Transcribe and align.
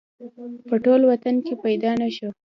په 0.67 0.75
ټول 0.83 1.01
وطن 1.11 1.35
کې 1.45 1.53
پیدا 1.63 1.91
نه 2.01 2.09
شو 2.15 2.29